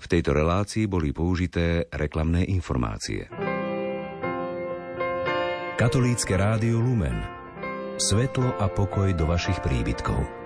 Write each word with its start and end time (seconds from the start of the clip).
V 0.00 0.06
tejto 0.08 0.30
relácii 0.34 0.84
boli 0.90 1.14
použité 1.14 1.86
reklamné 1.92 2.48
informácie. 2.50 3.30
Katolícke 5.80 6.36
rádio 6.36 6.76
Lumen. 6.82 7.16
Svetlo 7.96 8.56
a 8.56 8.68
pokoj 8.68 9.12
do 9.16 9.24
vašich 9.28 9.60
príbytkov. 9.64 10.39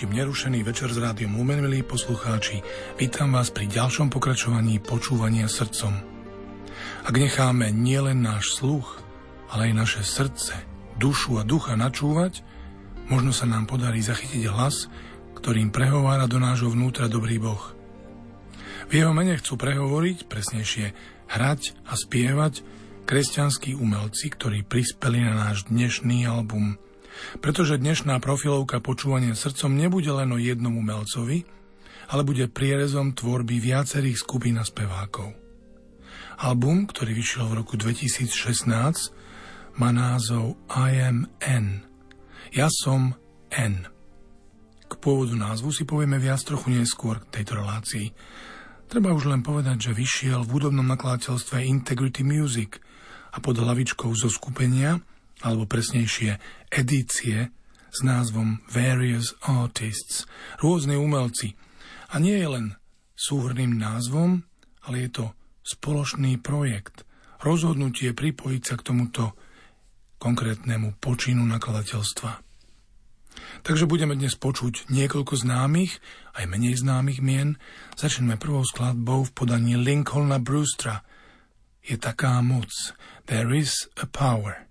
Ničím 0.00 0.16
nerušený 0.16 0.64
večer 0.64 0.88
s 0.88 0.96
rádiom 0.96 1.36
Lumen, 1.36 1.60
milí 1.60 1.84
poslucháči. 1.84 2.64
Vítam 2.96 3.36
vás 3.36 3.52
pri 3.52 3.68
ďalšom 3.68 4.08
pokračovaní 4.08 4.80
počúvania 4.80 5.44
srdcom. 5.44 5.92
Ak 7.04 7.12
necháme 7.12 7.68
nielen 7.68 8.24
náš 8.24 8.56
sluch, 8.56 8.96
ale 9.52 9.68
aj 9.68 9.72
naše 9.76 10.00
srdce, 10.00 10.56
dušu 10.96 11.36
a 11.36 11.44
ducha 11.44 11.76
načúvať, 11.76 12.40
možno 13.12 13.36
sa 13.36 13.44
nám 13.44 13.68
podarí 13.68 14.00
zachytiť 14.00 14.48
hlas, 14.48 14.88
ktorým 15.36 15.68
prehovára 15.68 16.24
do 16.24 16.40
nášho 16.40 16.72
vnútra 16.72 17.04
dobrý 17.04 17.36
Boh. 17.36 17.60
V 18.88 19.04
jeho 19.04 19.12
mene 19.12 19.36
chcú 19.36 19.60
prehovoriť, 19.60 20.32
presnejšie 20.32 20.96
hrať 21.28 21.76
a 21.84 21.92
spievať 21.92 22.64
kresťanskí 23.04 23.76
umelci, 23.76 24.32
ktorí 24.32 24.64
prispeli 24.64 25.28
na 25.28 25.52
náš 25.52 25.68
dnešný 25.68 26.24
album– 26.24 26.80
pretože 27.44 27.80
dnešná 27.80 28.18
profilovka 28.18 28.82
počúvania 28.82 29.36
srdcom 29.36 29.74
nebude 29.74 30.10
len 30.10 30.30
o 30.34 30.38
jednom 30.38 30.74
umelcovi, 30.74 31.46
ale 32.10 32.26
bude 32.26 32.50
prierezom 32.50 33.14
tvorby 33.14 33.62
viacerých 33.62 34.18
skupín 34.18 34.58
a 34.58 34.66
spevákov. 34.66 35.30
Album, 36.40 36.88
ktorý 36.88 37.12
vyšiel 37.14 37.52
v 37.52 37.58
roku 37.62 37.76
2016, 37.76 39.76
má 39.76 39.90
názov 39.92 40.56
I 40.72 41.04
am 41.04 41.28
N. 41.44 41.84
Ja 42.50 42.72
som 42.72 43.14
N. 43.54 43.86
K 44.90 44.92
pôvodu 44.98 45.38
názvu 45.38 45.70
si 45.70 45.86
povieme 45.86 46.18
viac 46.18 46.42
trochu 46.42 46.74
neskôr 46.74 47.22
k 47.22 47.40
tejto 47.40 47.62
relácii. 47.62 48.10
Treba 48.90 49.14
už 49.14 49.30
len 49.30 49.46
povedať, 49.46 49.90
že 49.90 49.92
vyšiel 49.94 50.42
v 50.42 50.50
údobnom 50.50 50.82
nakladateľstve 50.82 51.62
Integrity 51.62 52.26
Music 52.26 52.82
a 53.30 53.38
pod 53.38 53.54
hlavičkou 53.54 54.10
zo 54.18 54.26
skupenia 54.26 54.98
alebo 55.40 55.64
presnejšie 55.68 56.36
edície 56.70 57.52
s 57.90 57.98
názvom 58.06 58.62
Various 58.70 59.34
Artists, 59.42 60.28
rôzne 60.62 60.94
umelci. 60.94 61.58
A 62.14 62.22
nie 62.22 62.38
je 62.38 62.48
len 62.48 62.66
súhrným 63.18 63.74
názvom, 63.76 64.46
ale 64.86 65.06
je 65.06 65.10
to 65.10 65.24
spoločný 65.66 66.38
projekt, 66.40 67.04
rozhodnutie 67.42 68.14
pripojiť 68.14 68.62
sa 68.62 68.74
k 68.78 68.86
tomuto 68.86 69.34
konkrétnemu 70.20 71.00
počinu 71.00 71.42
nakladateľstva. 71.48 72.50
Takže 73.60 73.88
budeme 73.88 74.16
dnes 74.16 74.36
počuť 74.36 74.88
niekoľko 74.88 75.34
známych, 75.36 76.00
aj 76.36 76.44
menej 76.48 76.80
známych 76.80 77.20
mien. 77.20 77.56
Začneme 77.96 78.40
prvou 78.40 78.64
skladbou 78.64 79.28
v 79.28 79.34
podaní 79.36 79.76
Lincolna 79.76 80.40
Brewstra. 80.40 81.04
Je 81.84 81.96
taká 81.96 82.40
moc. 82.44 82.68
There 83.28 83.52
is 83.52 83.88
a 84.00 84.08
power. 84.08 84.69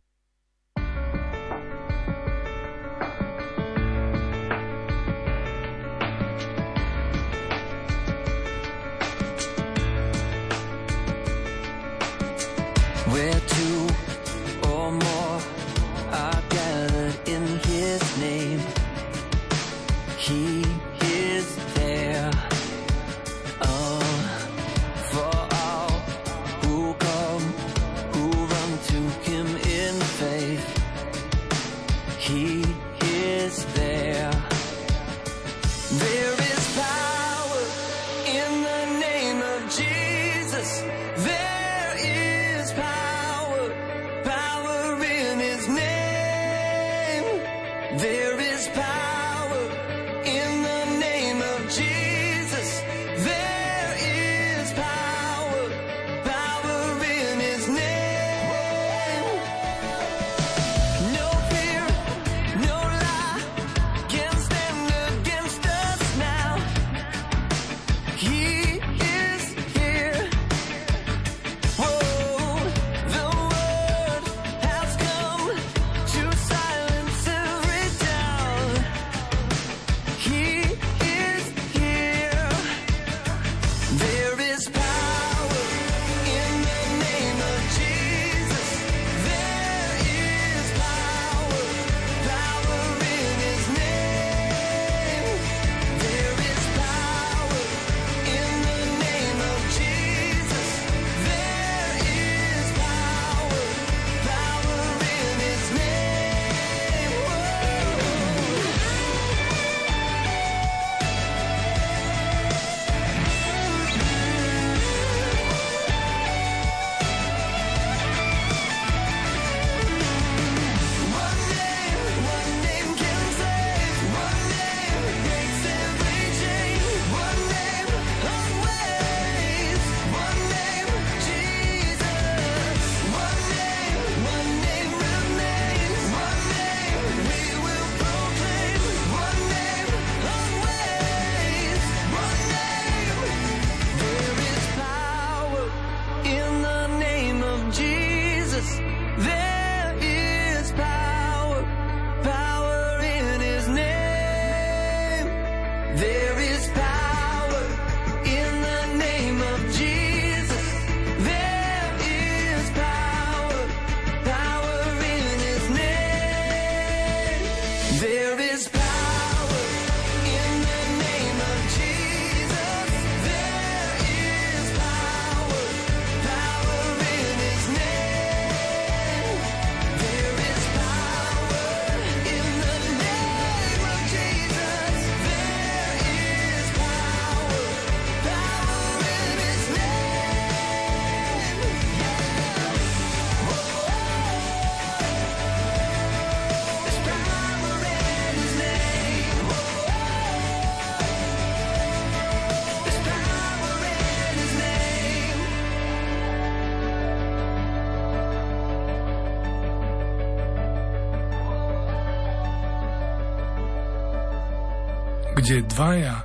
Kde 215.40 215.64
dvaja 215.72 216.20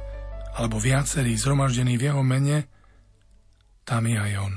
alebo 0.59 0.83
viacerí 0.83 1.39
zhromaždení 1.39 1.95
v 1.95 2.11
jeho 2.11 2.27
mene, 2.27 2.67
tam 3.87 4.11
je 4.11 4.19
aj 4.19 4.33
on. 4.43 4.55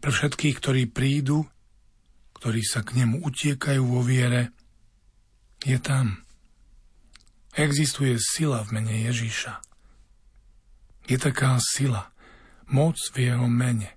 Pre 0.00 0.08
všetkých, 0.08 0.56
ktorí 0.64 0.82
prídu, 0.88 1.44
ktorí 2.40 2.64
sa 2.64 2.80
k 2.80 3.04
nemu 3.04 3.20
utiekajú 3.20 3.84
vo 3.84 4.00
viere, 4.00 4.48
je 5.60 5.76
tam. 5.76 6.24
Existuje 7.52 8.16
sila 8.16 8.64
v 8.64 8.80
mene 8.80 9.12
Ježíša. 9.12 9.60
Je 11.04 11.20
taká 11.20 11.60
sila, 11.60 12.16
moc 12.72 12.96
v 13.12 13.28
jeho 13.28 13.44
mene. 13.44 13.92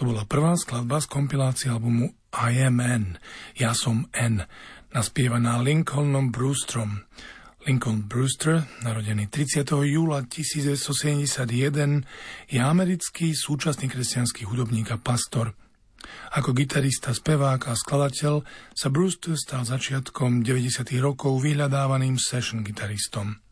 To 0.00 0.08
bola 0.08 0.24
prvá 0.24 0.56
skladba 0.56 1.04
z 1.04 1.12
kompilácie 1.12 1.68
albumu 1.68 2.16
I 2.32 2.64
am 2.64 2.80
N, 2.80 3.20
Ja 3.60 3.76
som 3.76 4.08
N, 4.16 4.40
naspievaná 4.96 5.60
Lincolnom 5.60 6.32
Brewstrom. 6.32 7.04
Lincoln 7.66 8.06
Brewster, 8.06 8.62
narodený 8.86 9.26
30. 9.26 9.66
júla 9.90 10.22
1971, 10.22 12.06
je 12.46 12.62
americký 12.62 13.34
súčasný 13.34 13.90
kresťanský 13.90 14.46
hudobník 14.46 14.94
a 14.94 15.02
pastor. 15.02 15.50
Ako 16.38 16.54
gitarista, 16.54 17.10
spevák 17.10 17.66
a 17.66 17.74
skladateľ 17.74 18.46
sa 18.70 18.86
Brewster 18.86 19.34
stal 19.34 19.66
začiatkom 19.66 20.46
90. 20.46 20.86
rokov 21.02 21.42
vyhľadávaným 21.42 22.14
session 22.22 22.62
gitaristom. 22.62 23.42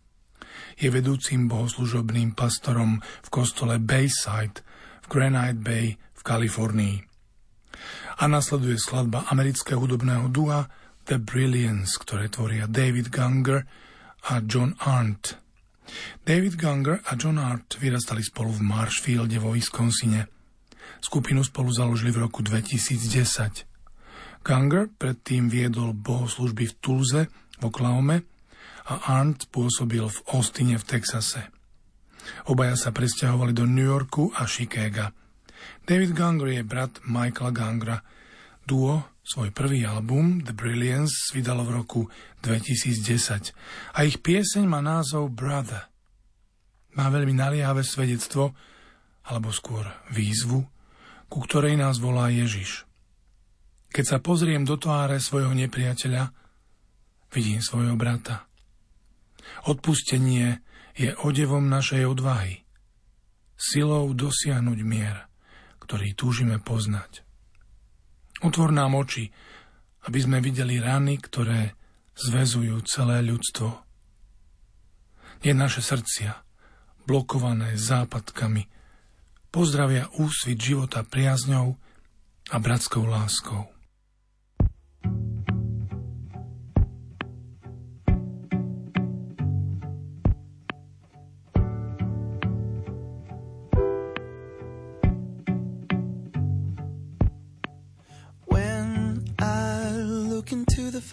Je 0.79 0.95
vedúcim 0.95 1.51
bohoslužobným 1.51 2.39
pastorom 2.39 3.03
v 3.03 3.29
kostole 3.35 3.83
Bayside 3.83 4.63
v 5.03 5.07
Granite 5.11 5.59
Bay 5.59 5.99
Kalifornii. 6.25 6.97
A 8.23 8.31
nasleduje 8.31 8.79
skladba 8.79 9.27
amerického 9.29 9.83
hudobného 9.83 10.31
dua 10.31 10.71
The 11.03 11.21
Brilliance, 11.21 12.01
ktoré 12.01 12.33
tvoria 12.33 12.71
David 12.71 13.13
Gunger 13.13 13.84
a 14.25 14.41
John 14.45 14.75
Arndt. 14.81 15.37
David 16.25 16.57
Gunger 16.57 17.01
a 17.05 17.17
John 17.17 17.39
Arndt 17.39 17.77
vyrastali 17.77 18.25
spolu 18.25 18.57
v 18.57 18.61
Marshfielde 18.65 19.37
vo 19.37 19.53
Wisconsine. 19.53 20.27
Skupinu 21.01 21.45
spolu 21.45 21.69
založili 21.69 22.11
v 22.13 22.25
roku 22.25 22.41
2010. 22.41 23.69
Gunger 24.41 24.89
predtým 24.89 25.53
viedol 25.53 25.93
bohoslužby 25.93 26.65
v 26.73 26.75
Tulze 26.81 27.23
v 27.61 27.63
Oklahome 27.69 28.25
a 28.89 29.21
Arndt 29.21 29.49
pôsobil 29.53 30.05
v 30.05 30.19
Austine 30.33 30.77
v 30.81 30.85
Texase. 30.85 31.53
Obaja 32.49 32.77
sa 32.77 32.93
presťahovali 32.93 33.53
do 33.53 33.69
New 33.69 33.85
Yorku 33.85 34.33
a 34.33 34.49
Chicaga. 34.49 35.13
David 35.85 36.17
Ganger 36.17 36.49
je 36.57 36.63
brat 36.65 37.01
Michaela 37.05 37.53
Gangera. 37.53 37.99
Duo 38.65 39.05
svoj 39.25 39.51
prvý 39.51 39.89
album 39.89 40.45
The 40.45 40.53
Brilliance 40.53 41.33
vydalo 41.33 41.65
v 41.65 41.71
roku 41.81 42.01
2010 42.45 43.57
a 43.97 43.99
ich 44.05 44.21
pieseň 44.21 44.65
má 44.69 44.85
názov 44.85 45.33
Brother. 45.33 45.89
Má 46.95 47.11
veľmi 47.11 47.35
naliehavé 47.35 47.83
svedectvo, 47.83 48.55
alebo 49.27 49.51
skôr 49.51 49.89
výzvu, 50.15 50.63
ku 51.27 51.39
ktorej 51.43 51.75
nás 51.75 51.99
volá 51.99 52.31
Ježiš. 52.31 52.87
Keď 53.91 54.05
sa 54.05 54.19
pozriem 54.23 54.63
do 54.63 54.79
tváre 54.79 55.19
svojho 55.19 55.51
nepriateľa, 55.57 56.31
vidím 57.35 57.59
svojho 57.59 57.99
brata. 57.99 58.47
Odpustenie 59.67 60.63
je 60.95 61.11
odevom 61.25 61.67
našej 61.67 62.07
odvahy, 62.07 62.63
silou 63.59 64.13
dosiahnuť 64.15 64.81
mier– 64.85 65.19
ktorý 65.85 66.17
túžime 66.17 66.57
poznať. 66.57 67.21
Otvor 68.43 68.75
nám 68.75 68.99
oči, 68.99 69.31
aby 70.11 70.19
sme 70.19 70.43
videli 70.43 70.83
rany, 70.83 71.21
ktoré 71.23 71.79
zväzujú 72.19 72.83
celé 72.89 73.23
ľudstvo. 73.23 73.71
Nie 75.47 75.53
naše 75.55 75.85
srdcia, 75.85 76.33
blokované 77.05 77.77
západkami, 77.77 78.67
pozdravia 79.55 80.11
úsvit 80.19 80.59
života 80.59 81.07
priazňou 81.07 81.79
a 82.51 82.57
bratskou 82.59 83.07
láskou. 83.07 83.75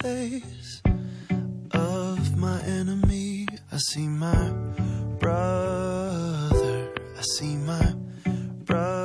Face 0.02 0.82
of 1.72 2.38
my 2.38 2.60
enemy. 2.64 3.48
I 3.72 3.78
see 3.78 4.08
my 4.08 4.50
brother. 5.20 6.90
I 7.18 7.22
see 7.22 7.56
my 7.58 7.94
brother. 8.66 9.01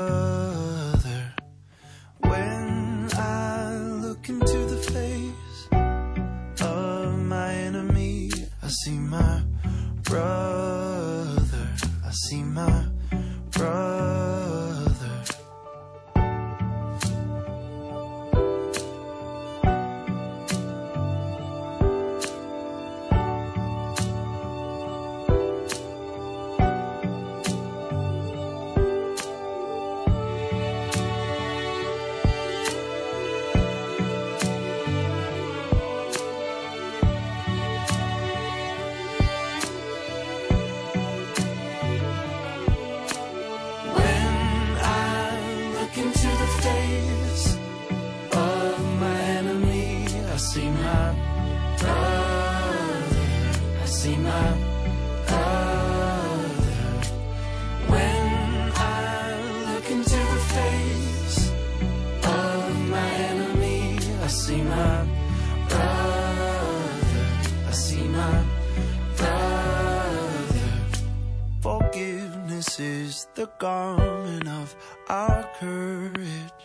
garment 73.58 74.48
of 74.48 74.75
our 75.08 75.48
courage. 75.58 76.64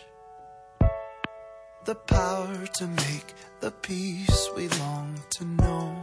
The 1.85 1.95
power 1.95 2.65
to 2.75 2.87
make 2.87 3.33
the 3.59 3.71
peace 3.71 4.49
we 4.55 4.67
long 4.69 5.21
to 5.31 5.45
know. 5.45 6.00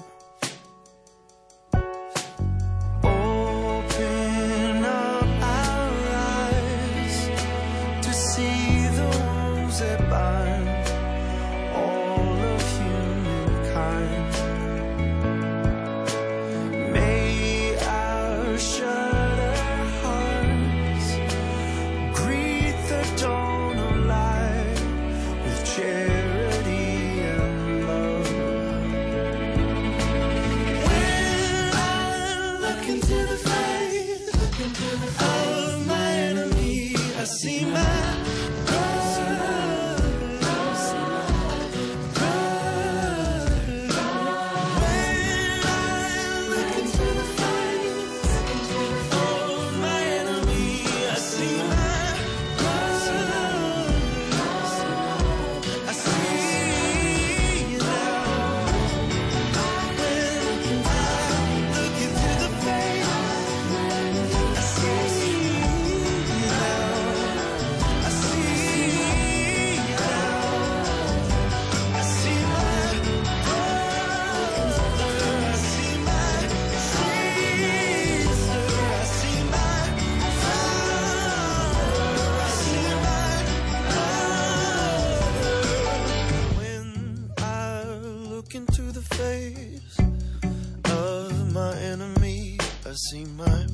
See 93.09 93.25
my 93.25 93.65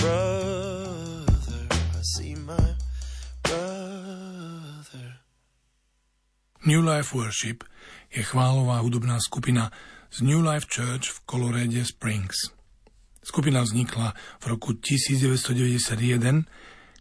brother. 0.00 1.60
I 1.70 2.00
see 2.16 2.34
my 2.34 2.68
brother. 3.42 5.06
New 6.64 6.80
Life 6.80 7.12
Worship 7.12 7.64
je 8.10 8.22
chválová 8.22 8.80
hudobná 8.80 9.20
skupina 9.20 9.72
z 10.08 10.20
New 10.24 10.40
Life 10.40 10.66
Church 10.72 11.12
v 11.12 11.20
Colorado 11.30 11.84
Springs. 11.84 12.36
Skupina 13.20 13.60
vznikla 13.60 14.14
v 14.40 14.46
roku 14.46 14.72
1991, 14.72 16.48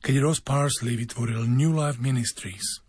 keď 0.04 0.20
Ross 0.20 0.44
Parsley 0.44 1.00
vytvoril 1.00 1.48
New 1.48 1.72
Life 1.72 2.04
Ministries. 2.04 2.84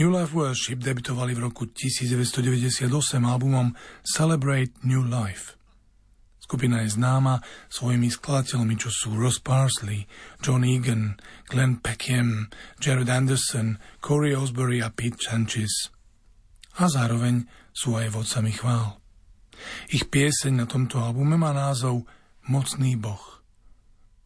New 0.00 0.08
Life 0.08 0.32
Worship 0.32 0.80
debutovali 0.80 1.36
v 1.36 1.52
roku 1.52 1.68
1998 1.68 2.88
albumom 3.28 3.76
Celebrate 4.08 4.72
New 4.88 5.04
Life. 5.04 5.59
Skupina 6.50 6.82
je 6.82 6.98
známa 6.98 7.46
svojimi 7.70 8.10
skladateľmi, 8.10 8.74
čo 8.74 8.90
sú 8.90 9.14
Ross 9.14 9.38
Parsley, 9.38 10.10
John 10.42 10.66
Egan, 10.66 11.14
Glenn 11.46 11.78
Peckham, 11.78 12.50
Jared 12.82 13.06
Anderson, 13.06 13.78
Corey 14.02 14.34
Osbury 14.34 14.82
a 14.82 14.90
Pete 14.90 15.30
Sanchez. 15.30 15.94
A 16.74 16.90
zároveň 16.90 17.46
sú 17.70 17.94
aj 17.94 18.10
vodcami 18.10 18.50
chvál. 18.50 18.98
Ich 19.94 20.10
pieseň 20.10 20.58
na 20.58 20.66
tomto 20.66 20.98
albume 20.98 21.38
má 21.38 21.54
názov 21.54 22.10
Mocný 22.50 22.98
Boh. 22.98 23.22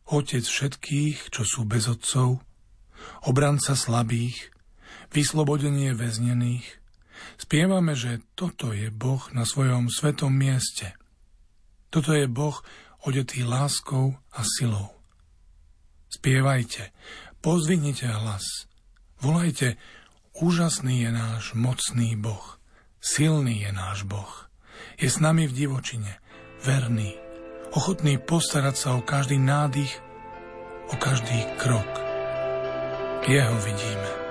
Otec 0.09 0.49
všetkých, 0.49 1.28
čo 1.28 1.45
sú 1.45 1.69
bez 1.69 1.93
otcov, 1.93 2.40
obranca 3.28 3.76
slabých, 3.76 4.49
vyslobodenie 5.12 5.93
väznených. 5.93 6.81
Spievame, 7.37 7.93
že 7.93 8.25
toto 8.33 8.73
je 8.73 8.88
Boh 8.88 9.21
na 9.37 9.45
svojom 9.45 9.93
svetom 9.93 10.33
mieste– 10.33 10.97
toto 11.95 12.11
je 12.11 12.27
Boh 12.27 12.59
odetý 13.07 13.47
láskou 13.47 14.19
a 14.35 14.43
silou. 14.43 14.91
Spievajte, 16.11 16.91
pozvihnite 17.39 18.11
hlas, 18.11 18.67
volajte, 19.23 19.79
úžasný 20.43 21.07
je 21.07 21.11
náš 21.15 21.55
mocný 21.55 22.19
Boh, 22.19 22.59
silný 22.99 23.63
je 23.63 23.71
náš 23.71 24.03
Boh, 24.03 24.51
je 24.99 25.07
s 25.07 25.23
nami 25.23 25.47
v 25.47 25.55
divočine, 25.55 26.19
verný, 26.67 27.15
ochotný 27.79 28.19
postarať 28.19 28.75
sa 28.75 28.89
o 28.99 29.01
každý 29.07 29.39
nádych, 29.39 29.95
o 30.91 30.99
každý 30.99 31.47
krok. 31.63 31.87
Jeho 33.31 33.55
vidíme. 33.63 34.24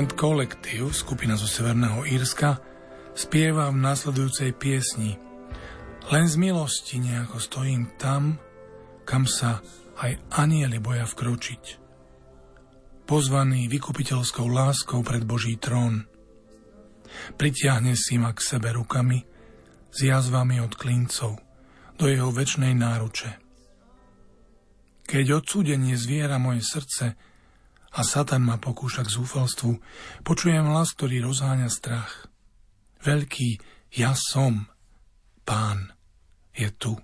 Brand 0.00 0.16
Collective, 0.16 0.96
skupina 0.96 1.36
zo 1.36 1.44
Severného 1.44 2.08
Írska, 2.08 2.56
spieva 3.12 3.68
v 3.68 3.84
následujúcej 3.84 4.56
piesni 4.56 5.20
Len 6.08 6.24
z 6.24 6.40
milosti 6.40 7.04
nejako 7.04 7.36
stojím 7.36 7.84
tam, 8.00 8.40
kam 9.04 9.28
sa 9.28 9.60
aj 10.00 10.16
anieli 10.40 10.80
boja 10.80 11.04
vkročiť. 11.04 11.64
Pozvaný 13.04 13.68
vykupiteľskou 13.68 14.48
láskou 14.48 15.04
pred 15.04 15.20
Boží 15.28 15.60
trón. 15.60 16.08
Pritiahne 17.36 17.92
si 17.92 18.16
ma 18.16 18.32
k 18.32 18.40
sebe 18.40 18.72
rukami, 18.72 19.20
s 19.92 20.00
jazvami 20.00 20.64
od 20.64 20.80
klincov, 20.80 21.36
do 22.00 22.08
jeho 22.08 22.32
väčšnej 22.32 22.72
náruče. 22.72 23.36
Keď 25.04 25.44
odsúdenie 25.44 25.92
zviera 26.00 26.40
moje 26.40 26.64
srdce, 26.64 27.20
a 27.90 28.00
Satan 28.06 28.46
ma 28.46 28.56
pokúša 28.56 29.02
k 29.02 29.14
zúfalstvu, 29.18 29.82
počujem 30.22 30.62
hlas, 30.62 30.94
ktorý 30.94 31.26
rozháňa 31.26 31.66
strach. 31.66 32.30
Veľký 33.02 33.58
ja 33.98 34.14
som, 34.14 34.70
pán, 35.42 35.90
je 36.54 36.70
tu. 36.70 36.94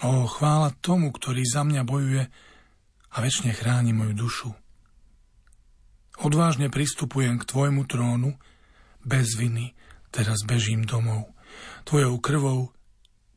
O, 0.00 0.24
chvála 0.28 0.72
tomu, 0.80 1.12
ktorý 1.12 1.44
za 1.44 1.64
mňa 1.64 1.82
bojuje 1.84 2.24
a 3.12 3.16
väčšine 3.20 3.52
chráni 3.52 3.92
moju 3.92 4.12
dušu. 4.16 4.50
Odvážne 6.24 6.72
pristupujem 6.72 7.36
k 7.36 7.48
tvojmu 7.48 7.84
trónu, 7.84 8.40
bez 9.04 9.36
viny, 9.36 9.76
teraz 10.08 10.44
bežím 10.48 10.88
domov. 10.88 11.28
Tvojou 11.84 12.16
krvou 12.24 12.72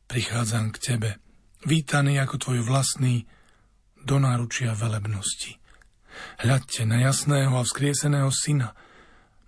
prichádzam 0.08 0.72
k 0.72 0.76
tebe, 0.80 1.10
vítaný 1.68 2.16
ako 2.16 2.40
tvoj 2.40 2.60
vlastný, 2.64 3.28
do 4.00 4.16
náručia 4.16 4.72
velebnosti. 4.72 5.59
Hľadte 6.40 6.88
na 6.88 7.04
jasného 7.04 7.52
a 7.56 7.62
vzkrieseného 7.62 8.30
syna. 8.32 8.72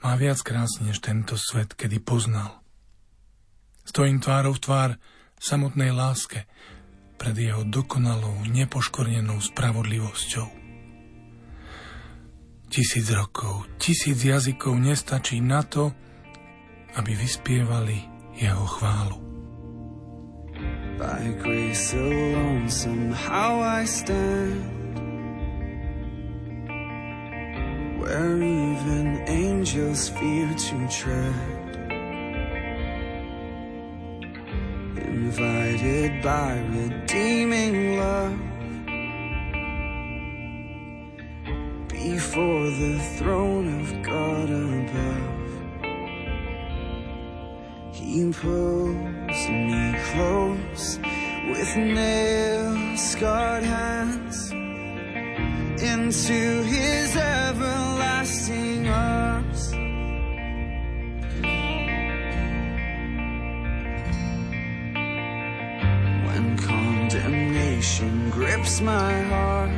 Má 0.02 0.18
viac 0.18 0.42
krásny 0.42 0.90
než 0.90 0.98
tento 0.98 1.38
svet, 1.38 1.78
kedy 1.78 2.02
poznal. 2.02 2.60
Stojím 3.86 4.22
tvárou 4.22 4.54
v 4.54 4.62
tvár 4.62 4.90
samotnej 5.38 5.90
láske 5.90 6.46
pred 7.18 7.38
jeho 7.38 7.62
dokonalou, 7.62 8.42
nepoškornenou 8.50 9.38
spravodlivosťou. 9.38 10.48
Tisíc 12.72 13.06
rokov, 13.14 13.68
tisíc 13.78 14.16
jazykov 14.26 14.74
nestačí 14.80 15.38
na 15.38 15.62
to, 15.62 15.92
aby 16.98 17.12
vyspievali 17.14 17.98
jeho 18.34 18.66
chválu. 18.66 19.18
By 20.98 21.36
grace 21.42 21.94
alone 21.94 22.66
somehow 22.70 23.60
I 23.60 23.84
stand 23.84 24.81
where 28.02 28.36
even 28.36 29.22
angels 29.28 30.08
fear 30.08 30.48
to 30.54 30.88
tread. 30.88 31.70
Invited 34.96 36.20
by 36.20 36.58
redeeming 36.78 37.98
love 37.98 38.40
before 41.88 42.70
the 42.82 42.98
throne 43.18 43.68
of 43.80 43.86
God 44.02 44.48
above. 44.50 45.42
He 47.94 48.32
pulls 48.32 49.42
me 49.48 49.94
close 50.10 50.98
with 51.50 51.76
nail 51.76 52.96
scarred 52.96 53.62
hands 53.62 54.52
into 55.80 56.62
his 56.64 57.16
everlasting 57.16 58.88
arms. 58.88 59.72
When 66.26 66.56
condemnation 66.58 68.30
grips 68.30 68.80
my 68.80 69.22
heart 69.22 69.70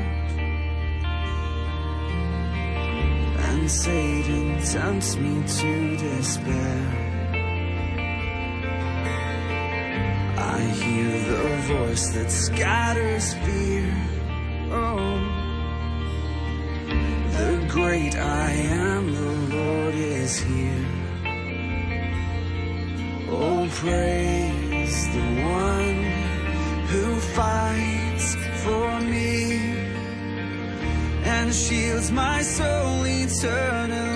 and 3.46 3.70
Satan 3.70 4.60
tempts 4.62 5.16
me 5.16 5.42
to 5.46 5.96
despair. 5.96 7.04
I 10.36 10.60
hear 10.82 11.10
the 11.30 11.56
voice 11.72 12.10
that 12.10 12.30
scatters 12.30 13.34
fear. 13.34 14.13
Great 17.74 18.14
I 18.16 18.50
am, 18.52 19.12
the 19.12 19.56
Lord 19.56 19.94
is 19.96 20.38
here. 20.38 20.86
Oh, 23.28 23.66
praise 23.82 24.98
the 25.16 25.26
one 25.60 26.00
who 26.92 27.04
fights 27.40 28.36
for 28.62 29.00
me 29.00 29.58
and 31.24 31.52
shields 31.52 32.12
my 32.12 32.42
soul 32.42 33.04
eternally. 33.06 34.13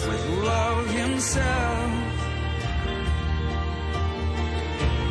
with 0.00 0.24
love 0.44 0.86
himself. 0.88 1.92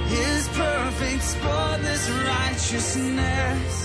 His 0.08 0.48
perfect, 0.50 1.24
spotless 1.24 2.10
righteousness. 2.10 3.81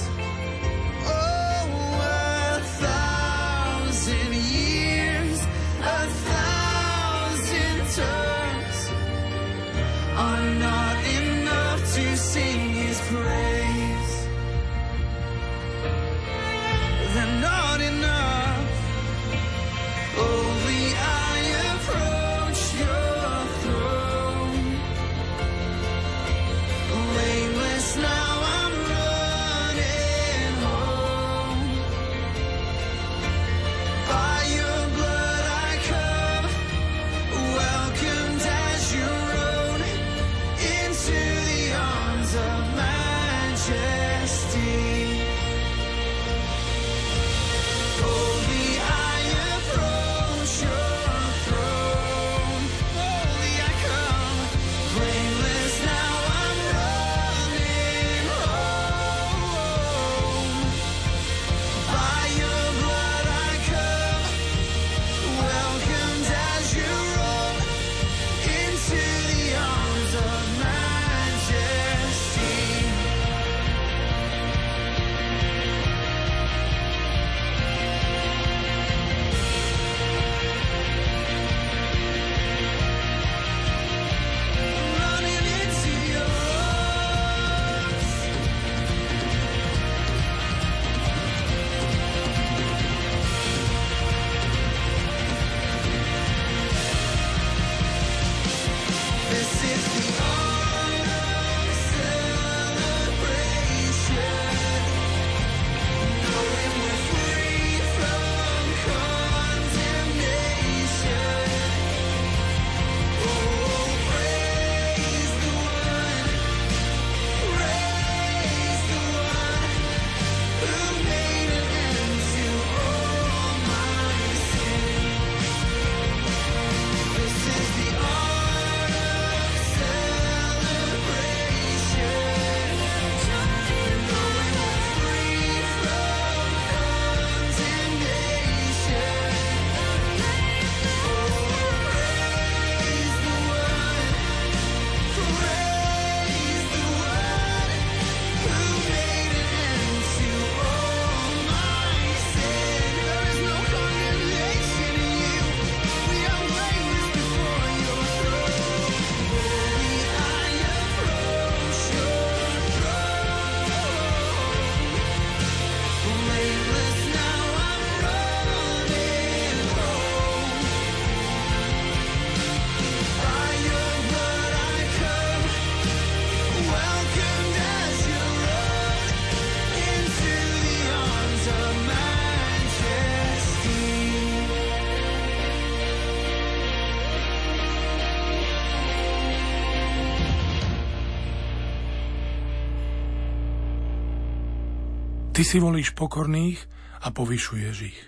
Si 195.47 195.63
volíš 195.63 195.95
pokorných 195.95 196.59
a 197.07 197.15
povyšuješ 197.15 197.77
ich. 197.87 198.01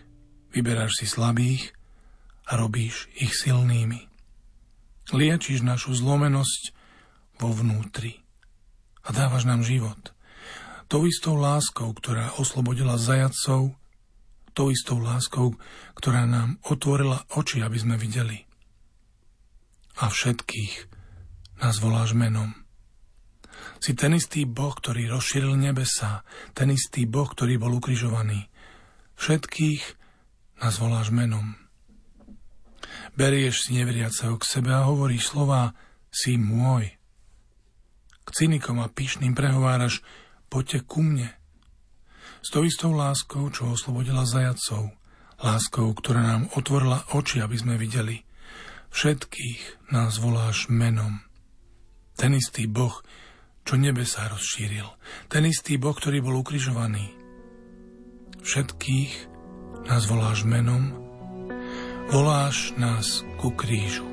Vyberáš 0.50 0.98
si 0.98 1.06
slabých 1.06 1.70
a 2.50 2.58
robíš 2.58 3.06
ich 3.14 3.30
silnými. 3.30 4.10
Liečiš 5.14 5.62
našu 5.62 5.94
zlomenosť 5.94 6.74
vo 7.38 7.54
vnútri 7.54 8.26
a 9.06 9.14
dávaš 9.14 9.46
nám 9.46 9.62
život. 9.62 10.10
Tou 10.90 11.06
istou 11.06 11.38
láskou, 11.38 11.94
ktorá 11.94 12.34
oslobodila 12.42 12.98
zajacov, 12.98 13.78
tou 14.50 14.66
istou 14.74 14.98
láskou, 14.98 15.54
ktorá 15.94 16.26
nám 16.26 16.58
otvorila 16.66 17.22
oči, 17.38 17.62
aby 17.62 17.78
sme 17.78 17.94
videli. 17.94 18.50
A 20.02 20.10
všetkých 20.10 20.90
nás 21.62 21.78
voláš 21.78 22.18
menom. 22.18 22.67
Si 23.78 23.94
ten 23.94 24.14
istý 24.14 24.42
Boh, 24.42 24.74
ktorý 24.74 25.06
rozšíril 25.10 25.54
nebesa, 25.54 26.26
ten 26.54 26.74
istý 26.74 27.06
Boh, 27.06 27.30
ktorý 27.30 27.62
bol 27.62 27.78
ukrižovaný. 27.78 28.50
Všetkých 29.18 29.82
nás 30.58 30.82
voláš 30.82 31.14
menom. 31.14 31.54
Berieš 33.14 33.66
si 33.66 33.78
neveriaceho 33.78 34.38
k 34.38 34.46
sebe 34.46 34.70
a 34.74 34.86
hovoríš 34.86 35.34
slova 35.34 35.74
si 36.10 36.38
môj. 36.38 36.94
K 38.22 38.28
cynikom 38.30 38.82
a 38.82 38.90
pyšným 38.90 39.34
prehováraš 39.34 40.02
poďte 40.50 40.86
ku 40.86 41.02
mne. 41.02 41.34
S 42.42 42.54
tou 42.54 42.62
istou 42.62 42.94
láskou, 42.94 43.50
čo 43.50 43.74
oslobodila 43.74 44.22
zajacov, 44.22 44.94
láskou, 45.42 45.90
ktorá 45.94 46.22
nám 46.22 46.42
otvorila 46.54 47.06
oči, 47.14 47.42
aby 47.42 47.56
sme 47.58 47.74
videli. 47.74 48.22
Všetkých 48.94 49.90
nás 49.94 50.22
voláš 50.22 50.70
menom. 50.70 51.22
Ten 52.18 52.34
istý 52.34 52.66
Boh, 52.66 53.02
čo 53.68 53.76
nebesa 53.76 54.24
rozšíril. 54.32 54.88
Ten 55.28 55.44
istý 55.44 55.76
Boh, 55.76 55.92
ktorý 55.92 56.24
bol 56.24 56.40
ukrižovaný. 56.40 57.12
Všetkých 58.40 59.12
nás 59.84 60.08
voláš 60.08 60.48
menom, 60.48 60.96
voláš 62.08 62.72
nás 62.80 63.28
ku 63.36 63.52
krížu. 63.52 64.08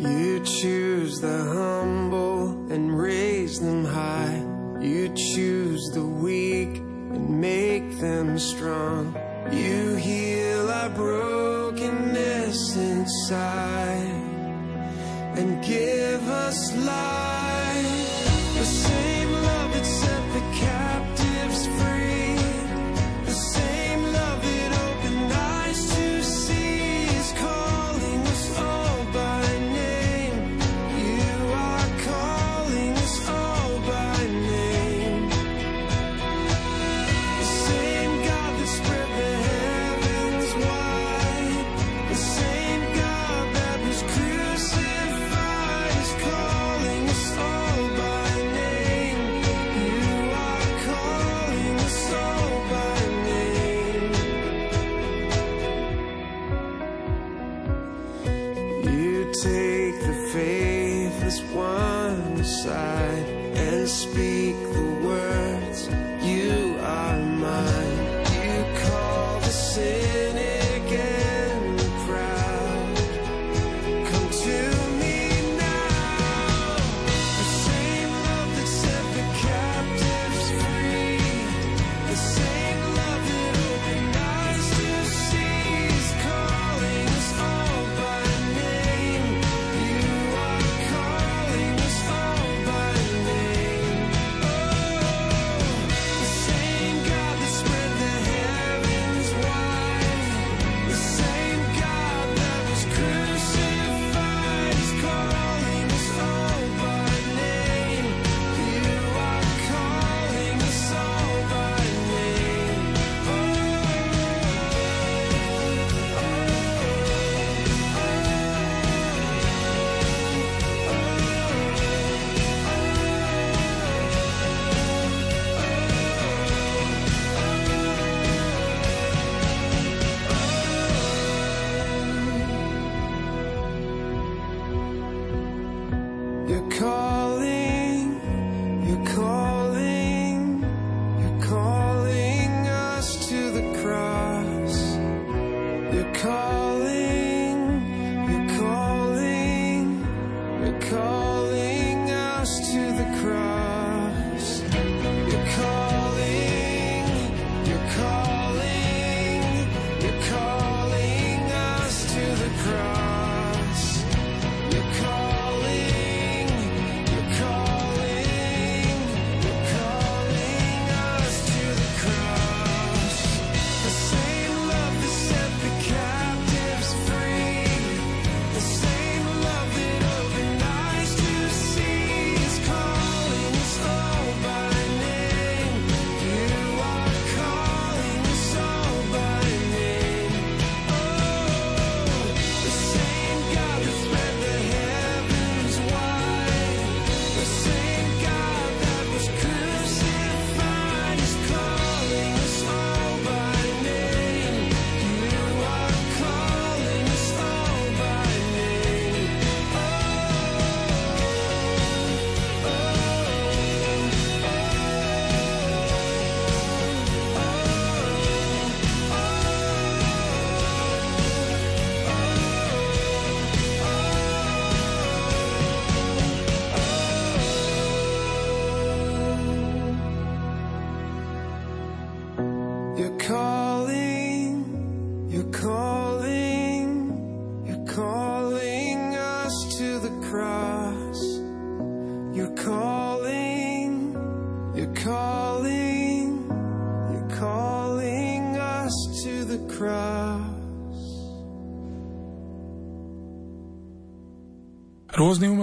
You 0.00 0.40
choose 0.48 1.20
the 1.20 1.44
humble 1.52 2.72
and 2.72 2.96
raise 2.96 3.60
them 3.60 3.84
high. 3.84 4.40
You 4.80 5.12
choose 5.12 5.92
the 5.92 6.08
weak 6.08 6.80
and 7.12 7.36
make 7.36 8.00
them 8.00 8.40
strong. 8.40 9.12
You 9.52 10.00
heal 10.00 10.72
our 10.72 10.88
brokenness 10.88 12.74
inside 12.80 14.21
and 15.36 15.62
give 15.64 16.28
us 16.28 16.76
life. 16.76 17.12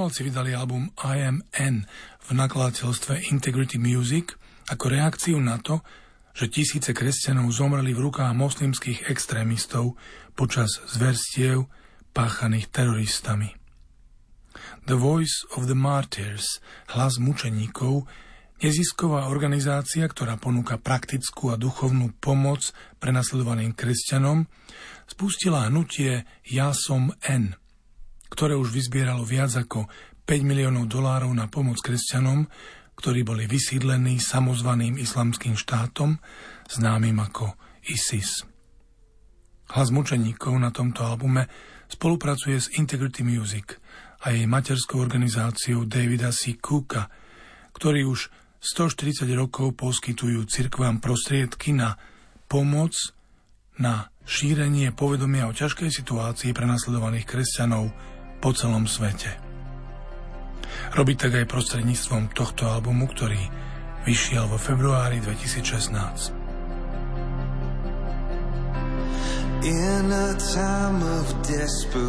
Umelci 0.10 0.26
vydali 0.26 0.58
album 0.58 0.89
I 1.06 1.22
Am 1.22 1.45
N 1.54 1.86
v 2.17 2.30
nakladateľstve 2.34 3.30
Integrity 3.30 3.78
Music 3.78 4.34
ako 4.65 4.89
reakciu 4.89 5.38
na 5.38 5.62
to, 5.62 5.86
že 6.34 6.50
tisíce 6.50 6.98
kresťanov 6.98 7.54
zomreli 7.54 7.93
v 7.93 8.10
rukách 8.10 8.34
moslimských 8.34 9.06
extrémistov 9.06 10.02
počas 10.34 10.82
zverstiev 10.89 11.69
páchaných 12.17 12.74
teroristami. 12.74 13.54
The 14.89 14.98
Voice 14.98 15.45
of 15.54 15.69
the 15.69 15.78
Martyrs, 15.78 16.58
hlas 16.98 17.22
mučeníkov, 17.22 18.10
nezisková 18.65 19.30
organizácia, 19.30 20.10
ktorá 20.10 20.41
ponúka 20.41 20.82
praktickú 20.82 21.54
a 21.54 21.62
duchovnú 21.62 22.17
pomoc 22.17 22.74
prenasledovaným 22.98 23.78
kresťanom, 23.78 24.50
spustila 25.06 25.69
hnutie 25.69 26.26
Ja 26.50 26.74
som 26.74 27.13
N– 27.30 27.54
ktoré 28.30 28.56
už 28.56 28.72
vyzbieralo 28.72 29.26
viac 29.26 29.54
ako 29.58 29.89
5 30.24 30.46
miliónov 30.46 30.86
dolárov 30.86 31.34
na 31.34 31.50
pomoc 31.50 31.82
kresťanom, 31.82 32.46
ktorí 32.94 33.26
boli 33.26 33.50
vysídlení 33.50 34.22
samozvaným 34.22 35.00
islamským 35.02 35.58
štátom, 35.58 36.22
známym 36.70 37.18
ako 37.18 37.58
ISIS. 37.89 38.46
Hlas 39.70 39.89
mučeníkov 39.89 40.54
na 40.58 40.70
tomto 40.70 41.06
albume 41.06 41.50
spolupracuje 41.89 42.58
s 42.58 42.72
Integrity 42.78 43.26
Music 43.26 43.78
a 44.22 44.36
jej 44.36 44.46
materskou 44.46 45.00
organizáciou 45.00 45.88
Davida 45.88 46.30
C. 46.36 46.60
Cooka, 46.60 47.08
ktorí 47.74 48.04
už 48.04 48.30
140 48.60 49.24
rokov 49.39 49.72
poskytujú 49.80 50.44
cirkvám 50.44 51.00
prostriedky 51.00 51.72
na 51.72 51.96
pomoc, 52.52 53.15
na 53.80 54.12
šírenie 54.28 54.92
povedomia 54.92 55.48
o 55.48 55.56
ťažkej 55.56 55.88
situácii 55.88 56.52
prenasledovaných 56.52 57.24
kresťanov 57.24 57.88
po 58.39 58.56
celom 58.56 58.88
svete. 58.88 59.36
Robí 60.95 61.19
tak 61.19 61.36
aj 61.36 61.43
prostredníctvom 61.45 62.32
tohto 62.34 62.71
albumu, 62.71 63.06
ktorý 63.12 63.38
vyšiel 64.08 64.47
vo 64.47 64.58
februári 64.58 65.19
2016. 65.21 66.39
In 69.60 70.08
a 70.08 70.32
time 70.39 71.04
of 71.04 71.28
desperation 71.43 72.08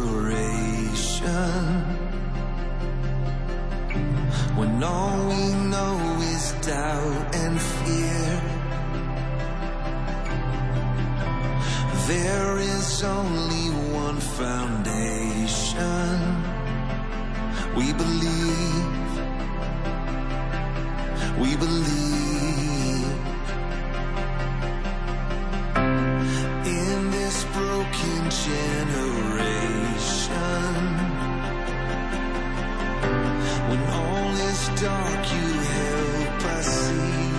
When 4.55 4.79
all 4.79 5.27
we 5.27 5.51
know 5.67 5.99
is 6.31 6.55
doubt 6.63 7.27
and 7.35 7.59
fear 7.59 8.61
There 12.07 12.59
is 12.59 13.03
only 13.03 13.69
one 13.93 14.19
foundation. 14.19 16.20
We 17.75 17.93
believe. 17.93 19.11
We 21.39 21.55
believe. 21.55 21.91
In 26.65 27.11
this 27.11 27.45
broken 27.45 28.29
generation, 28.29 29.21
when 33.69 33.81
all 33.89 34.33
is 34.49 34.69
dark, 34.81 35.23
you 35.33 35.47
help 35.77 36.43
us 36.57 36.67
see. 36.67 37.31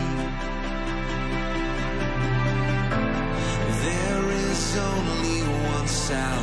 There 3.85 4.27
is 4.49 4.77
only 4.77 5.41
one 5.75 5.87
salvation. 5.89 6.42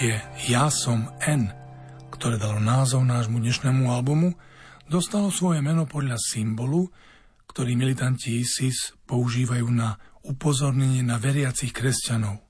Hnutie 0.00 0.48
Ja 0.48 0.72
som 0.72 1.12
N, 1.28 1.52
ktoré 2.08 2.40
dalo 2.40 2.56
názov 2.56 3.04
nášmu 3.04 3.36
dnešnému 3.36 3.84
albumu, 3.92 4.32
dostalo 4.88 5.28
svoje 5.28 5.60
meno 5.60 5.84
podľa 5.84 6.16
symbolu, 6.16 6.88
ktorý 7.44 7.76
militanti 7.76 8.40
ISIS 8.40 8.96
používajú 9.04 9.68
na 9.68 10.00
upozornenie 10.24 11.04
na 11.04 11.20
veriacich 11.20 11.76
kresťanov. 11.76 12.40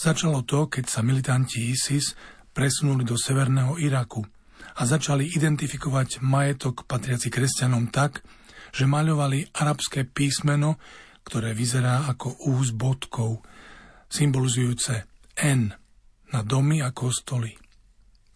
Začalo 0.00 0.40
to, 0.48 0.72
keď 0.72 0.88
sa 0.88 1.04
militanti 1.04 1.68
ISIS 1.68 2.16
presunuli 2.56 3.04
do 3.04 3.20
severného 3.20 3.76
Iraku 3.76 4.24
a 4.80 4.88
začali 4.88 5.28
identifikovať 5.28 6.24
majetok 6.24 6.88
patriaci 6.88 7.28
kresťanom 7.28 7.92
tak, 7.92 8.24
že 8.72 8.88
maľovali 8.88 9.52
arabské 9.52 10.08
písmeno, 10.08 10.80
ktoré 11.28 11.52
vyzerá 11.52 12.08
ako 12.08 12.48
ús 12.48 12.72
bodkov, 12.72 13.44
symbolizujúce 14.08 15.04
N 15.44 15.87
na 16.32 16.44
domy 16.44 16.84
a 16.84 16.92
kostoly. 16.92 17.56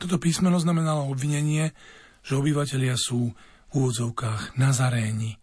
Toto 0.00 0.18
písmeno 0.18 0.58
znamenalo 0.58 1.06
obvinenie, 1.06 1.70
že 2.26 2.38
obyvatelia 2.38 2.98
sú 2.98 3.30
v 3.30 3.70
úvodzovkách 3.70 4.58
Nazaréni, 4.58 5.38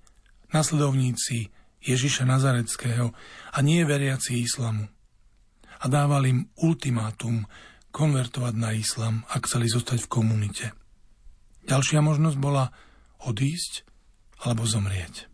nasledovníci 0.52 1.54
Ježiša 1.80 2.28
Nazareckého 2.28 3.16
a 3.56 3.58
nie 3.64 3.88
veriaci 3.88 4.44
islamu. 4.44 4.90
A 5.80 5.86
dával 5.88 6.28
im 6.28 6.40
ultimátum 6.60 7.48
konvertovať 7.96 8.54
na 8.60 8.76
islam, 8.76 9.24
ak 9.32 9.48
chceli 9.48 9.72
zostať 9.72 10.04
v 10.06 10.12
komunite. 10.12 10.66
Ďalšia 11.64 12.04
možnosť 12.04 12.38
bola 12.38 12.74
odísť 13.24 13.88
alebo 14.44 14.68
zomrieť. 14.68 15.29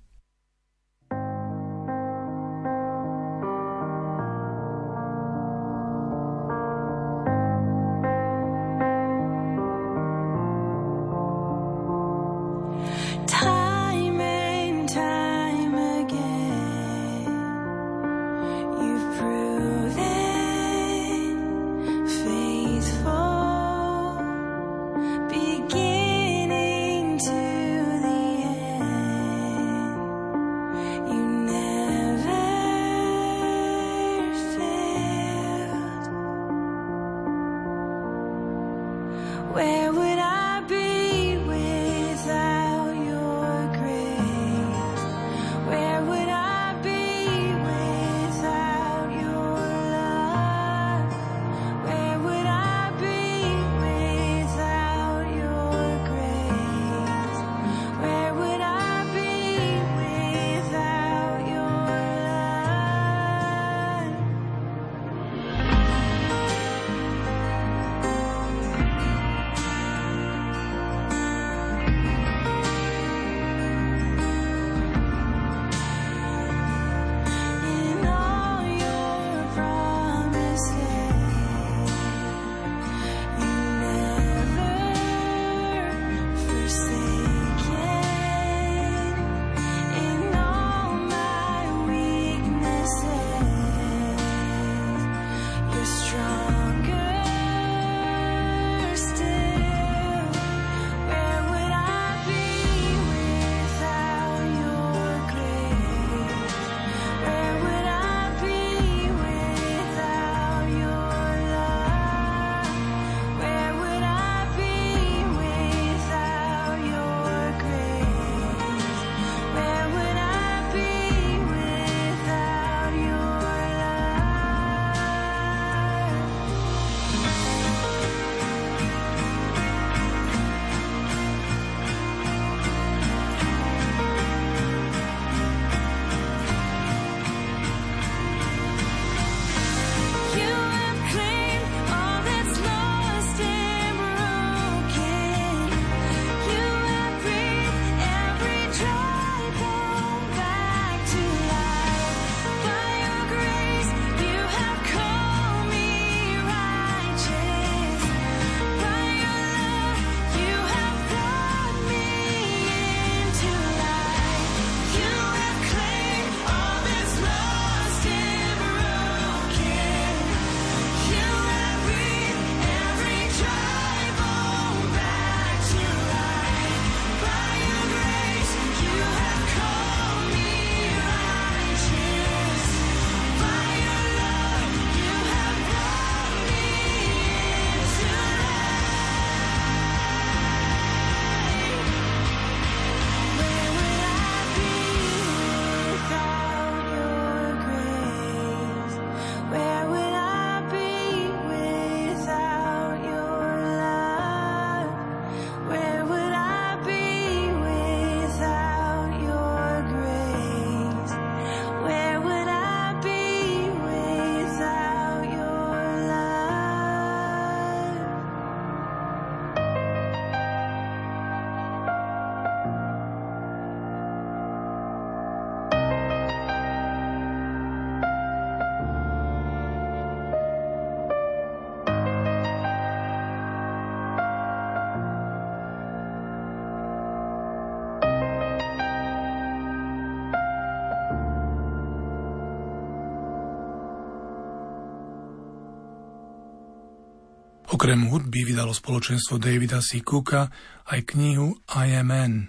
Okrem 247.76 248.08
hudby 248.08 248.48
vydalo 248.48 248.72
spoločenstvo 248.72 249.36
Davida 249.36 249.84
C. 249.84 250.00
Cooka 250.00 250.48
aj 250.88 251.12
knihu 251.12 251.60
I 251.76 252.00
am 252.00 252.08
N, 252.08 252.48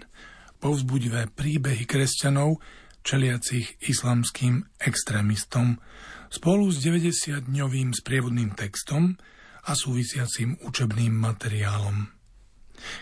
povzbudivé 0.63 1.27
príbehy 1.27 1.83
kresťanov, 1.83 2.63
čeliacich 3.03 3.75
islamským 3.91 4.63
extrémistom, 4.79 5.83
spolu 6.31 6.71
s 6.71 6.79
90-dňovým 6.79 7.91
sprievodným 7.91 8.55
textom 8.55 9.19
a 9.67 9.75
súvisiacím 9.75 10.63
učebným 10.63 11.11
materiálom. 11.11 12.07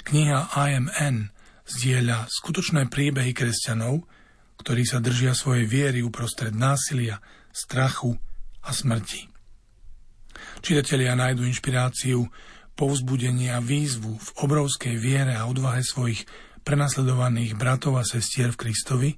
Kniha 0.10 0.50
IMN 0.50 1.30
zdieľa 1.70 2.26
skutočné 2.26 2.90
príbehy 2.90 3.38
kresťanov, 3.38 4.02
ktorí 4.66 4.82
sa 4.82 4.98
držia 4.98 5.38
svojej 5.38 5.70
viery 5.70 6.02
uprostred 6.02 6.58
násilia, 6.58 7.22
strachu 7.54 8.18
a 8.66 8.74
smrti. 8.74 9.35
Čitatelia 10.64 11.16
nájdu 11.20 11.44
inšpiráciu, 11.44 12.28
povzbudenie 12.76 13.52
a 13.52 13.60
výzvu 13.60 14.16
v 14.16 14.30
obrovskej 14.44 14.96
viere 15.00 15.36
a 15.36 15.48
odvahe 15.48 15.84
svojich 15.84 16.28
prenasledovaných 16.64 17.56
bratov 17.56 18.00
a 18.00 18.04
sestier 18.04 18.52
v 18.52 18.60
Kristovi 18.68 19.12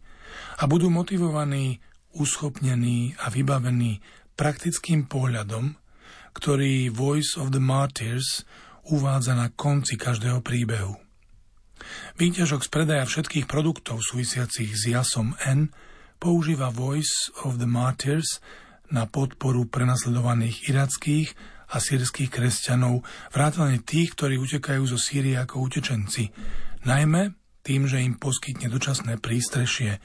a 0.61 0.69
budú 0.69 0.89
motivovaní, 0.93 1.81
uschopnení 2.17 3.17
a 3.21 3.29
vybavení 3.29 4.01
praktickým 4.38 5.09
pohľadom, 5.09 5.77
ktorý 6.38 6.93
Voice 6.93 7.38
of 7.38 7.49
the 7.49 7.61
Martyrs 7.61 8.45
uvádza 8.89 9.33
na 9.33 9.49
konci 9.49 9.97
každého 9.97 10.45
príbehu. 10.45 10.97
Výťažok 12.17 12.61
z 12.65 12.69
predaja 12.69 13.05
všetkých 13.05 13.45
produktov 13.45 14.01
súvisiacich 14.01 14.73
s 14.73 14.89
jasom 14.89 15.38
N 15.45 15.69
používa 16.17 16.73
Voice 16.73 17.29
of 17.45 17.61
the 17.61 17.69
Martyrs 17.69 18.41
na 18.91 19.05
podporu 19.05 19.67
prenasledovaných 19.67 20.71
irackých 20.71 21.35
a 21.67 21.83
sírskych 21.83 22.31
kresťanov, 22.31 23.03
vrátane 23.35 23.83
tých, 23.83 24.15
ktorí 24.15 24.39
utekajú 24.39 24.88
zo 24.88 24.95
Sýrie 24.95 25.35
ako 25.35 25.67
utečenci, 25.67 26.31
najmä 26.88 27.35
tým, 27.67 27.83
že 27.83 27.99
im 27.99 28.15
poskytne 28.15 28.71
dočasné 28.71 29.19
prístrešie, 29.19 29.99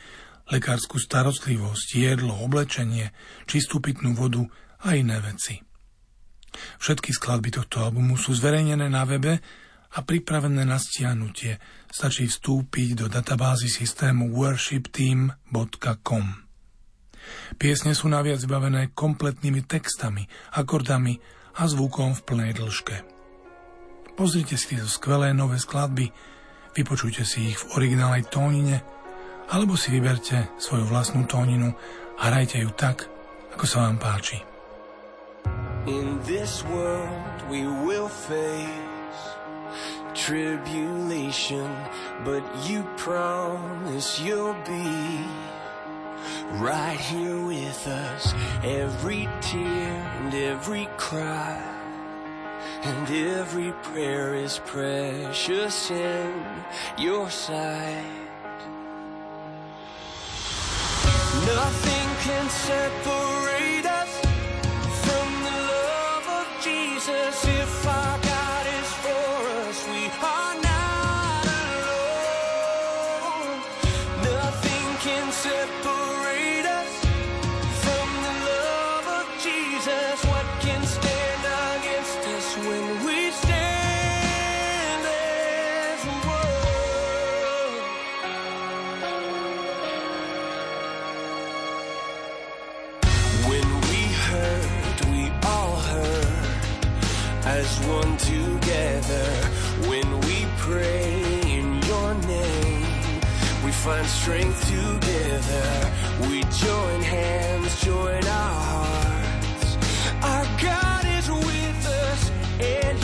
lekárskú 0.50 0.98
starostlivosť, 0.98 1.94
jedlo, 1.94 2.34
oblečenie, 2.42 3.14
čistú 3.46 3.78
pitnú 3.78 4.18
vodu 4.18 4.42
a 4.82 4.98
iné 4.98 5.22
veci. 5.22 5.62
Všetky 6.82 7.14
skladby 7.14 7.54
tohto 7.54 7.86
albumu 7.86 8.18
sú 8.18 8.34
zverejnené 8.34 8.90
na 8.90 9.06
webe 9.06 9.38
a 9.92 10.00
pripravené 10.02 10.64
na 10.66 10.82
stiahnutie. 10.82 11.62
Stačí 11.86 12.26
vstúpiť 12.26 12.98
do 12.98 13.06
databázy 13.06 13.70
systému 13.70 14.34
worshipteam.com. 14.34 16.41
Piesne 17.56 17.92
sú 17.92 18.08
naviac 18.08 18.40
vybavené 18.42 18.94
kompletnými 18.96 19.64
textami, 19.66 20.26
akordami 20.56 21.16
a 21.58 21.68
zvukom 21.68 22.16
v 22.16 22.24
plnej 22.24 22.52
dĺžke. 22.56 22.96
Pozrite 24.12 24.60
si 24.60 24.76
tieto 24.76 24.88
skvelé 24.88 25.32
nové 25.32 25.56
skladby, 25.56 26.12
vypočujte 26.76 27.24
si 27.24 27.52
ich 27.52 27.58
v 27.60 27.80
originálnej 27.80 28.28
tónine, 28.28 28.84
alebo 29.52 29.76
si 29.76 29.92
vyberte 29.92 30.52
svoju 30.56 30.88
vlastnú 30.88 31.24
tóninu 31.28 31.72
a 32.20 32.22
hrajte 32.32 32.60
ju 32.60 32.70
tak, 32.72 33.08
ako 33.56 33.64
sa 33.68 33.88
vám 33.88 33.96
páči. 34.00 34.40
In 35.88 36.22
this 36.24 36.62
world 36.70 37.38
we 37.50 37.66
will 37.66 38.06
face 38.06 38.92
tribulation, 40.14 41.66
but 42.24 42.44
you 42.68 42.84
promise 42.96 44.20
you'll 44.20 44.56
be 44.68 45.24
right 46.61 46.98
here 46.98 47.44
with 47.44 47.86
us. 47.86 48.34
Every 48.62 49.28
tear 49.40 49.92
and 50.20 50.34
every 50.34 50.88
cry 50.96 51.61
and 52.82 53.11
every 53.11 53.72
prayer 53.82 54.34
is 54.34 54.59
precious 54.66 55.90
in 55.90 56.44
your 56.98 57.30
sight. 57.30 58.05
Nothing 61.46 62.09
can 62.24 62.48
separate 62.50 63.31
find 103.82 104.06
strength 104.06 104.64
together. 104.68 105.92
We 106.30 106.44
join 106.44 107.02
hands, 107.02 107.80
join 107.82 108.24
our 108.24 108.54
hearts. 108.70 109.76
Our 110.22 110.46
God 110.62 111.04
is 111.18 111.28
with 111.28 111.86
us, 111.88 112.30
and 112.60 113.01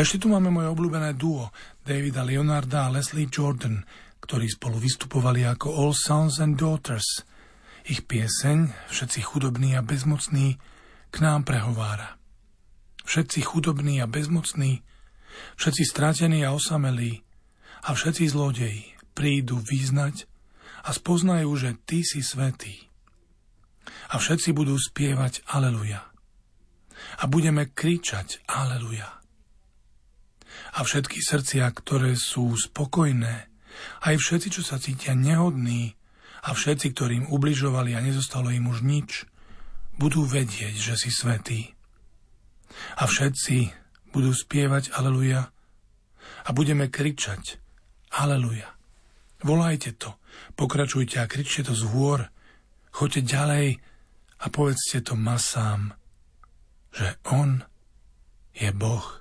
A 0.00 0.08
ešte 0.08 0.24
tu 0.24 0.32
máme 0.32 0.48
moje 0.48 0.64
obľúbené 0.72 1.12
duo 1.12 1.52
Davida 1.84 2.24
Leonarda 2.24 2.88
a 2.88 2.92
Leslie 2.96 3.28
Jordan, 3.28 3.84
ktorí 4.24 4.48
spolu 4.48 4.80
vystupovali 4.80 5.44
ako 5.44 5.68
All 5.76 5.92
Sons 5.92 6.40
and 6.40 6.56
Daughters. 6.56 7.28
Ich 7.84 8.08
pieseň, 8.08 8.88
všetci 8.88 9.20
chudobní 9.20 9.76
a 9.76 9.84
bezmocní, 9.84 10.56
k 11.12 11.16
nám 11.20 11.44
prehovára. 11.44 12.16
Všetci 13.04 13.44
chudobní 13.44 14.00
a 14.00 14.08
bezmocní, 14.08 14.80
všetci 15.60 15.82
stratení 15.84 16.48
a 16.48 16.56
osamelí 16.56 17.20
a 17.84 17.92
všetci 17.92 18.24
zlodeji 18.24 18.96
prídu 19.12 19.60
vyznať 19.60 20.24
a 20.80 20.96
spoznajú, 20.96 21.52
že 21.60 21.76
Ty 21.76 22.00
si 22.08 22.24
svetý. 22.24 22.88
A 24.08 24.16
všetci 24.16 24.56
budú 24.56 24.80
spievať 24.80 25.44
Aleluja. 25.44 26.08
A 27.20 27.28
budeme 27.28 27.68
kričať 27.68 28.48
Aleluja 28.48 29.19
a 30.74 30.80
všetky 30.86 31.18
srdcia, 31.18 31.66
ktoré 31.74 32.14
sú 32.14 32.54
spokojné, 32.54 33.50
aj 34.06 34.14
všetci, 34.18 34.48
čo 34.60 34.62
sa 34.62 34.76
cítia 34.78 35.16
nehodní 35.16 35.94
a 36.46 36.54
všetci, 36.54 36.94
ktorým 36.94 37.24
ubližovali 37.28 37.94
a 37.96 38.04
nezostalo 38.04 38.52
im 38.52 38.70
už 38.70 38.84
nič, 38.84 39.26
budú 40.00 40.24
vedieť, 40.24 40.74
že 40.76 40.94
si 40.96 41.10
svetý. 41.12 41.76
A 42.96 43.04
všetci 43.04 43.72
budú 44.14 44.32
spievať 44.32 44.94
Aleluja 44.96 45.50
a 46.46 46.48
budeme 46.54 46.88
kričať 46.88 47.58
Aleluja. 48.16 48.66
Volajte 49.40 49.96
to, 49.96 50.20
pokračujte 50.56 51.20
a 51.20 51.30
kričte 51.30 51.64
to 51.64 51.72
z 51.72 51.84
hôr, 51.88 52.28
choďte 52.92 53.22
ďalej 53.24 53.66
a 54.40 54.46
povedzte 54.48 55.04
to 55.04 55.14
masám, 55.16 55.96
že 56.92 57.16
On 57.28 57.64
je 58.56 58.68
Boh. 58.74 59.19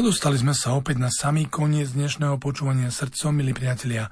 A 0.00 0.08
dostali 0.08 0.40
sme 0.40 0.56
sa 0.56 0.72
opäť 0.80 0.96
na 0.96 1.12
samý 1.12 1.52
koniec 1.52 1.92
dnešného 1.92 2.40
počúvania 2.40 2.88
srdcom, 2.88 3.36
milí 3.36 3.52
priatelia. 3.52 4.08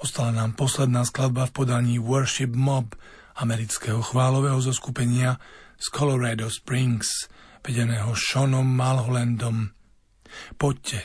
Ostala 0.00 0.32
nám 0.32 0.56
posledná 0.56 1.04
skladba 1.04 1.44
v 1.44 1.60
podaní 1.60 2.00
Worship 2.00 2.56
Mob 2.56 2.96
amerického 3.36 4.00
chválového 4.00 4.56
zoskupenia 4.64 5.36
z 5.76 5.92
Colorado 5.92 6.48
Springs, 6.48 7.28
vedeného 7.60 8.16
Seanom 8.16 8.64
Malholandom. 8.64 9.76
Poďte, 10.56 11.04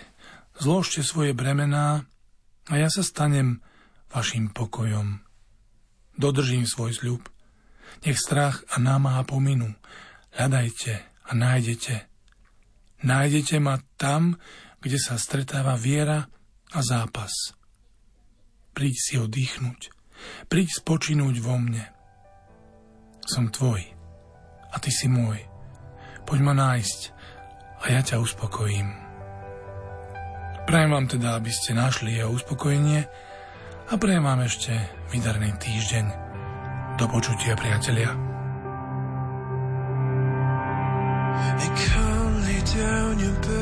zložte 0.63 1.03
svoje 1.03 1.35
bremená 1.35 2.07
a 2.71 2.73
ja 2.79 2.87
sa 2.87 3.03
stanem 3.03 3.59
vašim 4.15 4.47
pokojom. 4.55 5.27
Dodržím 6.15 6.63
svoj 6.63 6.95
sľub. 6.95 7.27
Nech 8.07 8.15
strach 8.15 8.63
a 8.71 8.79
námaha 8.79 9.27
pominú. 9.27 9.75
Hľadajte 10.31 11.03
a 11.03 11.31
nájdete 11.35 12.14
Nájdete 13.05 13.61
ma 13.61 13.77
tam, 14.01 14.33
kde 14.81 14.97
sa 14.97 15.21
stretáva 15.21 15.77
viera 15.77 16.25
a 16.73 16.79
zápas. 16.81 17.53
Príď 18.73 18.95
si 18.97 19.13
oddychnúť. 19.21 19.93
Príď 20.49 20.81
spočinúť 20.81 21.37
vo 21.37 21.61
mne. 21.61 21.85
Som 23.29 23.53
tvoj 23.53 23.81
a 24.73 24.75
ty 24.81 24.89
si 24.89 25.05
môj. 25.05 25.37
Poď 26.25 26.39
ma 26.41 26.53
nájsť 26.57 26.99
a 27.85 27.93
ja 27.93 28.01
ťa 28.01 28.17
uspokojím. 28.17 28.89
Prajem 30.65 30.91
vám 30.97 31.05
teda, 31.05 31.37
aby 31.37 31.53
ste 31.53 31.77
našli 31.77 32.17
jeho 32.17 32.33
uspokojenie 32.33 33.05
a 33.85 33.93
prajem 34.01 34.25
vám 34.25 34.41
ešte 34.49 34.73
vydarný 35.13 35.53
týždeň. 35.61 36.05
Do 36.97 37.05
počutia, 37.05 37.53
priatelia. 37.53 38.35
Lay 41.55 41.69
new 43.25 43.54